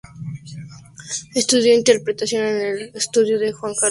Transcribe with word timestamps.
Estudió 1.35 1.75
interpretación 1.75 2.43
en 2.43 2.61
el 2.65 2.91
estudio 2.95 3.37
de 3.37 3.51
Juan 3.51 3.73
Carlos 3.75 3.79
Corazza. 3.81 3.89